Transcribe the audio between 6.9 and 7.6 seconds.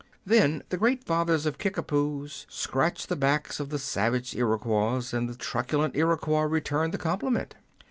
the compliment.